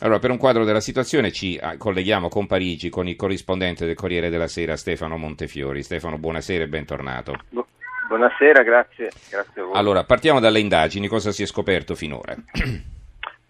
[0.00, 3.94] Allora, per un quadro della situazione ci ah, colleghiamo con Parigi, con il corrispondente del
[3.94, 5.82] Corriere della Sera, Stefano Montefiori.
[5.82, 7.34] Stefano, buonasera e bentornato.
[8.06, 9.74] buonasera, grazie, grazie a voi.
[9.74, 12.34] Allora, partiamo dalle indagini, cosa si è scoperto finora?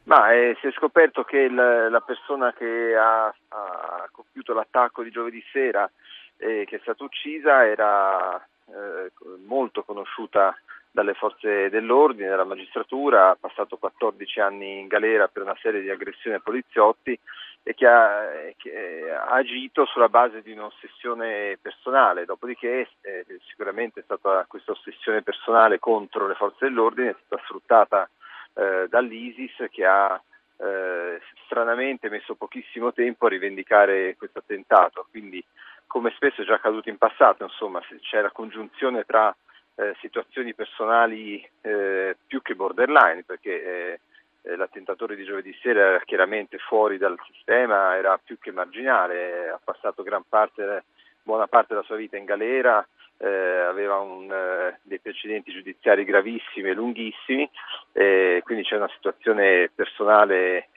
[0.04, 5.10] Ma eh, si è scoperto che il, la persona che ha, ha, compiuto l'attacco di
[5.10, 5.90] giovedì sera
[6.36, 8.36] e eh, che è stata uccisa era
[8.68, 9.10] eh,
[9.44, 10.56] molto conosciuta
[10.96, 15.90] dalle forze dell'ordine, dalla magistratura, ha passato 14 anni in galera per una serie di
[15.90, 17.18] aggressioni ai poliziotti
[17.62, 24.04] e che ha, che ha agito sulla base di un'ossessione personale, dopodiché eh, sicuramente è
[24.04, 28.08] stata questa ossessione personale contro le forze dell'ordine, è stata sfruttata
[28.54, 30.18] eh, dall'ISIS che ha
[30.56, 35.44] eh, stranamente messo pochissimo tempo a rivendicare questo attentato, quindi
[35.86, 39.36] come spesso è già accaduto in passato, insomma, c'è la congiunzione tra
[39.76, 44.00] eh, situazioni personali eh, più che borderline, perché eh,
[44.42, 49.60] eh, l'attentatore di giovedì sera era chiaramente fuori dal sistema, era più che marginale, ha
[49.62, 50.84] passato parte,
[51.22, 52.86] buona parte della sua vita in galera,
[53.18, 57.50] eh, aveva un, eh, dei precedenti giudiziari gravissimi e lunghissimi,
[57.92, 60.68] quindi c'è una situazione personale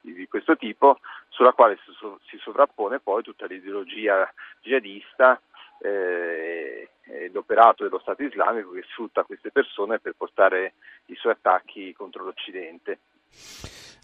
[0.00, 1.78] di, di questo tipo sulla quale
[2.26, 4.28] si sovrappone poi tutta l'ideologia
[4.60, 5.40] jihadista
[5.82, 6.88] eh,
[7.32, 10.74] l'operato dello Stato islamico che sfrutta queste persone per portare
[11.06, 12.98] i suoi attacchi contro l'Occidente.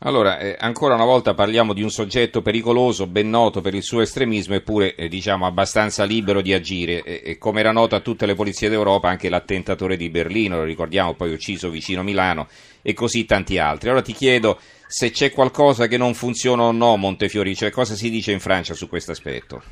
[0.02, 4.00] Allora, eh, ancora una volta parliamo di un soggetto pericoloso, ben noto per il suo
[4.00, 7.02] estremismo, eppure eh, diciamo abbastanza libero di agire.
[7.02, 10.62] E, e, come era noto a tutte le polizie d'Europa, anche l'attentatore di Berlino, lo
[10.62, 12.46] ricordiamo, poi ucciso vicino Milano,
[12.80, 13.88] e così tanti altri.
[13.88, 18.08] Allora ti chiedo se c'è qualcosa che non funziona o no, Montefiori, cioè cosa si
[18.08, 19.62] dice in Francia su questo aspetto?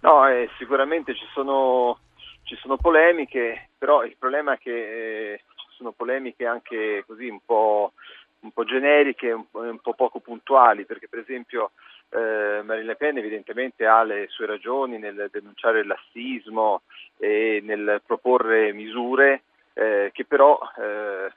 [0.00, 1.98] No, eh, sicuramente ci sono,
[2.44, 7.40] ci sono, polemiche, però il problema è che eh, ci sono polemiche anche così un
[7.44, 7.92] po',
[8.40, 11.72] un po generiche, un un po', poco puntuali, perché per esempio
[12.10, 16.82] eh, Marine Le Pen evidentemente ha le sue ragioni nel denunciare il lassismo
[17.18, 19.42] e nel proporre misure
[19.74, 21.32] eh, che però eh,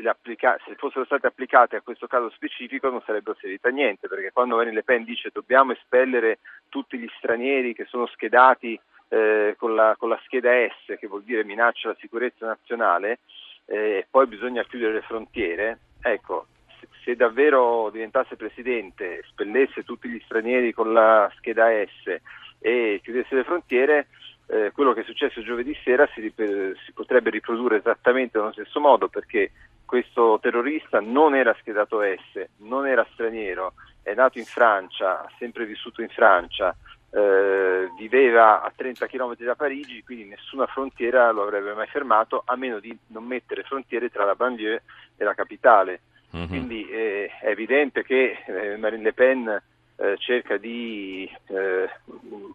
[0.00, 4.06] se, applica- se, fossero state applicate a questo caso specifico non sarebbero servite a niente,
[4.06, 6.38] perché quando Marine Le Pen dice dobbiamo espellere
[6.68, 8.78] tutti gli stranieri che sono schedati
[9.08, 13.18] eh, con, la, con, la, scheda S, che vuol dire minaccia la sicurezza nazionale,
[13.64, 16.46] e eh, poi bisogna chiudere le frontiere, ecco,
[16.78, 22.20] se, se davvero diventasse Presidente, spellesse tutti gli stranieri con la scheda S
[22.60, 24.06] e chiudesse le frontiere,
[24.46, 29.08] eh, quello che è successo giovedì sera si, si, potrebbe riprodurre esattamente nello stesso modo
[29.08, 29.50] perché
[29.88, 33.72] questo terrorista non era schedato S, non era straniero,
[34.02, 36.76] è nato in Francia, ha sempre vissuto in Francia,
[37.10, 42.54] eh, viveva a 30 km da Parigi, quindi nessuna frontiera lo avrebbe mai fermato, a
[42.56, 44.82] meno di non mettere frontiere tra la banlieue
[45.16, 46.00] e la capitale.
[46.36, 46.48] Mm-hmm.
[46.48, 49.62] Quindi eh, è evidente che eh, Marine Le Pen
[49.96, 51.88] eh, cerca di eh,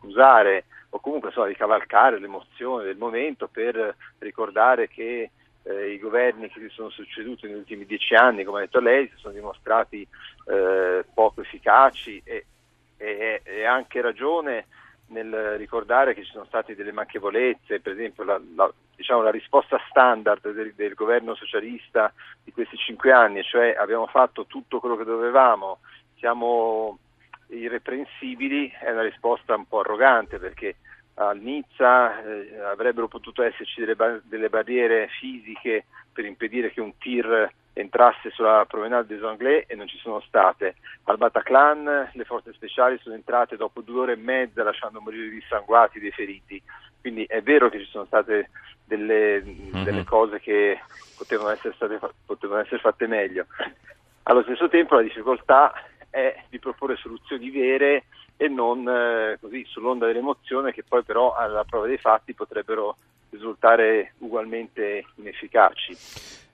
[0.01, 5.31] usare o comunque insomma, di cavalcare l'emozione del momento per ricordare che
[5.63, 9.07] eh, i governi che si sono succeduti negli ultimi dieci anni, come ha detto lei,
[9.07, 10.07] si sono dimostrati
[10.47, 12.45] eh, poco efficaci e,
[12.97, 14.65] e, e anche ragione
[15.07, 19.79] nel ricordare che ci sono state delle manchevolezze, per esempio la, la, diciamo, la risposta
[19.89, 22.11] standard del, del, governo socialista
[22.43, 25.79] di questi cinque anni, cioè abbiamo fatto tutto quello che dovevamo,
[26.17, 26.97] siamo
[27.47, 30.77] irreprensibili, è una risposta un po' arrogante perché
[31.15, 36.97] a Nizza eh, avrebbero potuto esserci delle, bar- delle, barriere fisiche per impedire che un
[36.97, 40.75] tir entrasse sulla promenade des Anglais e non ci sono state.
[41.03, 45.99] Al Bataclan le forze speciali sono entrate dopo due ore e mezza lasciando morire dissanguati
[45.99, 46.61] dei feriti.
[47.01, 48.49] Quindi è vero che ci sono state
[48.85, 49.83] delle, mm-hmm.
[49.83, 50.79] delle cose che
[51.17, 53.45] potevano essere, state, potevano essere fatte meglio.
[54.23, 55.73] Allo stesso tempo la difficoltà
[56.13, 58.03] è di proporre soluzioni vere
[58.37, 62.97] e non eh, così sull'onda dell'emozione che poi però alla prova dei fatti potrebbero
[63.31, 65.97] risultare ugualmente inefficaci.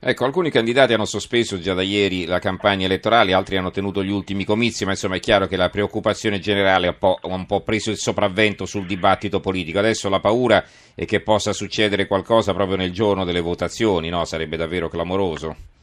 [0.02, 4.12] Ecco, alcuni candidati hanno sospeso già da ieri la campagna elettorale, altri hanno tenuto gli
[4.12, 7.60] ultimi comizi, ma insomma è chiaro che la preoccupazione generale ha un po', un po
[7.64, 9.80] preso il sopravvento sul dibattito politico.
[9.80, 10.64] Adesso la paura
[10.96, 14.24] è che possa succedere qualcosa proprio nel giorno delle votazioni, no?
[14.24, 15.79] Sarebbe davvero clamoroso.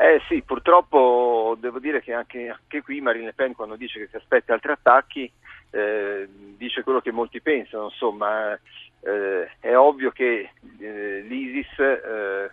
[0.00, 4.06] Eh sì, purtroppo devo dire che anche, anche, qui Marine Le Pen quando dice che
[4.06, 5.32] si aspetta altri attacchi
[5.70, 12.48] eh, dice quello che molti pensano, insomma eh, è ovvio che eh, l'ISIS eh,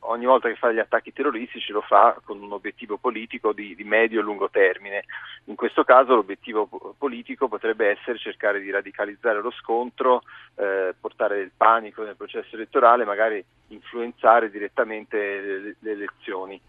[0.00, 3.84] ogni volta che fa gli attacchi terroristici lo fa con un obiettivo politico di, di
[3.84, 5.04] medio e lungo termine.
[5.44, 10.22] In questo caso l'obiettivo politico potrebbe essere cercare di radicalizzare lo scontro,
[10.56, 13.44] eh, portare il panico nel processo elettorale, magari
[13.74, 16.60] influenzare direttamente le, le elezioni.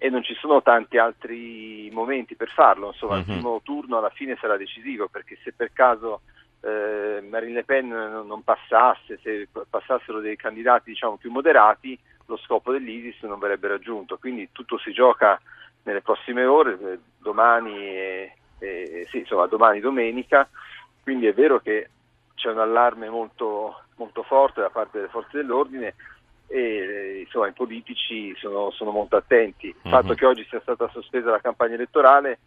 [0.00, 3.20] e non ci sono tanti altri momenti per farlo, insomma Mhm.
[3.20, 6.20] il primo turno alla fine sarà decisivo perché se per caso
[6.60, 12.36] eh, Marine Le Pen non non passasse, se passassero dei candidati diciamo più moderati, lo
[12.36, 15.40] scopo dell'ISIS non verrebbe raggiunto, quindi tutto si gioca
[15.82, 20.48] nelle prossime ore, eh, domani e, e- sì, insomma, domani domenica,
[21.02, 21.88] quindi è vero che
[22.36, 25.94] c'è un allarme molto, molto forte da parte delle forze dell'ordine
[26.48, 29.66] e eh, insomma i politici sono, sono molto attenti.
[29.68, 30.14] Il fatto Mhm.
[30.14, 32.38] che oggi sia stata sospesa la campagna elettorale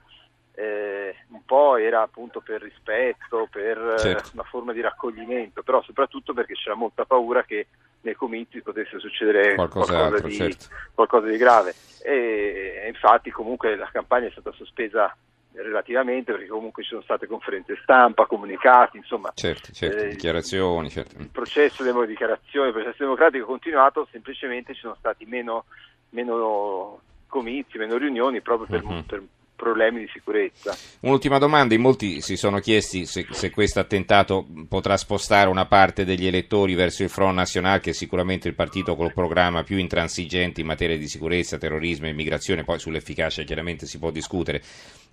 [0.56, 4.32] eh, un po' era appunto per rispetto, per eh, Certo.
[4.34, 7.68] una forma di raccoglimento, però soprattutto perché c'era molta paura che
[8.02, 10.66] nei comizi potesse succedere Qualcos'altro, qualcosa di, certo.
[10.94, 11.74] qualcosa di grave.
[12.04, 15.16] E, e infatti comunque la campagna è stata sospesa
[15.54, 21.18] relativamente perché comunque ci sono state conferenze stampa, comunicati, insomma Certo, certo, Eh, dichiarazioni, certo.
[21.20, 25.66] il processo demo- dichiarazione, il processo democratico è continuato, semplicemente ci sono stati meno,
[26.10, 29.04] meno comizi, meno riunioni proprio per, Mhm.
[29.04, 29.24] per
[29.56, 30.76] problemi di sicurezza.
[31.02, 36.04] Un'ultima domanda, in molti si sono chiesti se, se questo attentato potrà spostare una parte
[36.04, 40.62] degli elettori verso il Front National, che è sicuramente il partito col programma più intransigente
[40.62, 44.64] in materia di sicurezza, terrorismo e immigrazione, poi sull'efficacia chiaramente si può discutere.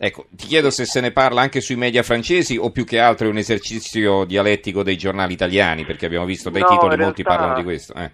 [0.01, 3.27] Ecco, ti chiedo se se ne parla anche sui media francesi o più che altro
[3.27, 7.23] è un esercizio dialettico dei giornali italiani, perché abbiamo visto dai No, titoli in molti
[7.23, 7.95] realtà- parlano di questo.
[7.95, 8.11] eh.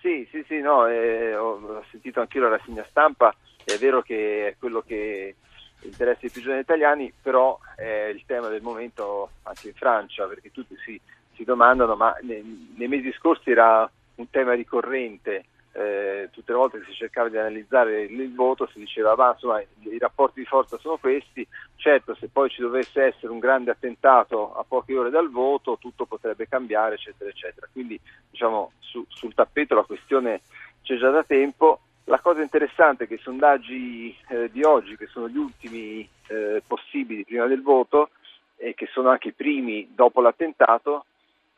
[0.00, 3.32] Sì, sì, sì, no, eh, ho, ho sentito anch'io la rassegna stampa,
[3.64, 5.36] è vero che è quello che
[5.82, 10.50] interessa i più giovani italiani, però è il tema del momento anche in Francia, perché
[10.50, 11.00] tutti si,
[11.36, 15.44] si domandano, ma nei, nei mesi scorsi era un tema ricorrente,
[15.78, 19.30] eh, tutte le volte che si cercava di analizzare il, il voto si diceva, ma
[19.32, 21.46] insomma i rapporti di forza sono questi,
[21.76, 26.04] certo se poi ci dovesse essere un grande attentato a poche ore dal voto tutto
[26.04, 27.68] potrebbe cambiare, eccetera, eccetera.
[27.70, 27.98] Quindi
[28.28, 30.40] diciamo su- sul tappeto la questione
[30.82, 31.80] c'è già da tempo.
[32.04, 36.60] La cosa interessante è che i sondaggi eh, di oggi, che sono gli ultimi eh,
[36.66, 38.10] possibili prima del voto
[38.56, 41.04] e che sono anche i primi dopo l'attentato,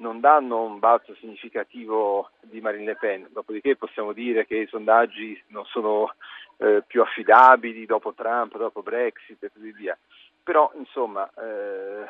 [0.01, 3.29] non danno un balzo significativo di Marine Le Pen.
[3.33, 6.15] Dopodiché possiamo dire che i sondaggi non sono
[6.59, 9.97] eh, più affidabili dopo Trump, dopo Brexit e così via.
[10.43, 12.05] Però insomma eh,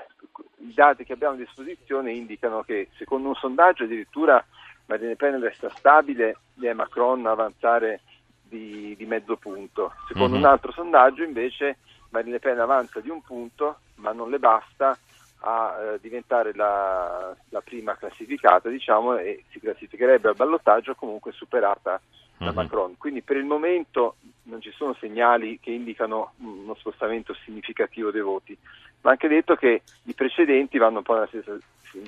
[0.58, 4.44] i dati che abbiamo a disposizione indicano che secondo un sondaggio addirittura
[4.87, 8.00] Marine Le Pen resta stabile e Macron a avanzare
[8.42, 9.92] di, di mezzo punto.
[10.06, 10.42] Secondo Mhm.
[10.42, 11.78] un altro sondaggio invece
[12.10, 14.96] Marine Le Pen avanza di un punto ma non le basta
[15.40, 22.00] a eh, diventare la, la prima classificata diciamo e si classificherebbe al ballottaggio comunque superata
[22.37, 22.54] da Mhm.
[22.54, 22.96] Macron.
[22.96, 28.22] Quindi per il momento non ci sono segnali che indicano mm, uno spostamento significativo dei
[28.22, 28.56] voti.
[29.02, 31.56] Va anche detto che i precedenti vanno un po' nella stessa,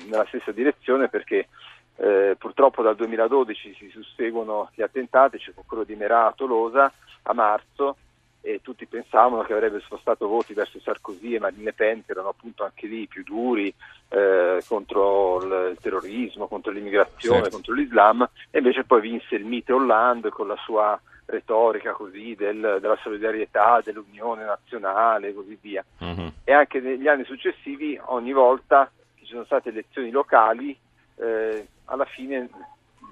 [0.08, 1.48] nella stessa direzione perché
[1.96, 6.90] eh, purtroppo dal 2012 si susseguono gli attentati, c'è quello di Merà a Tolosa
[7.24, 7.96] a marzo
[8.44, 12.28] e tutti pensavano che avrebbe spostato voti verso Sarkozy e Marine Le Pen, che erano
[12.28, 13.72] appunto anche lì più duri
[14.08, 17.50] eh, contro il terrorismo, contro l'immigrazione, Certo.
[17.52, 22.78] contro l'Islam, e invece poi vinse il mite Hollande con la sua retorica così del-
[22.80, 25.82] della solidarietà, dell'unione nazionale e così via.
[25.98, 26.32] Mhm.
[26.44, 30.76] E anche negli anni successivi, ogni volta che ci sono state elezioni locali,
[31.16, 32.48] eh, alla fine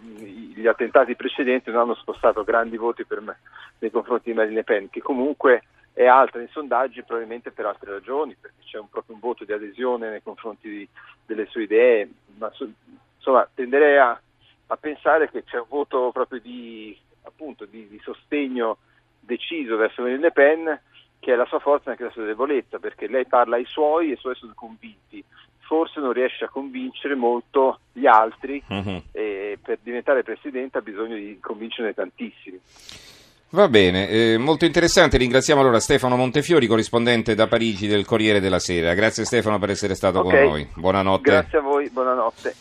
[0.03, 3.39] gli attentati precedenti non hanno spostato grandi voti me,
[3.79, 7.93] nei confronti di Marine Le Pen, che comunque è alta nei sondaggi probabilmente per altre
[7.93, 10.89] ragioni, perché c'è un, proprio un voto di adesione nei confronti di-
[11.27, 12.09] delle sue idee,
[12.39, 12.71] ma so-
[13.17, 14.21] insomma tenderei a,
[14.67, 18.79] a pensare che c'è un voto proprio di, appunto, di, di sostegno
[19.21, 20.81] deciso verso Marine Le Pen
[21.21, 24.09] che è la sua forza e anche la sua debolezza, perché lei parla ai suoi
[24.09, 25.23] e i suoi sono convinti,
[25.71, 29.03] forse non riesce a convincere molto gli altri Mhm.
[29.13, 32.59] e per diventare presidente ha bisogno di convincerne tantissimi.
[33.51, 35.17] Va bene, eh, molto interessante.
[35.17, 38.95] Ringraziamo allora Stefano Montefiori, corrispondente da Parigi del Corriere della Sera.
[38.95, 40.25] Grazie Stefano per essere stato Ok.
[40.25, 40.69] con noi.
[40.75, 41.31] Buonanotte.
[41.31, 42.55] Grazie a voi, buonanotte.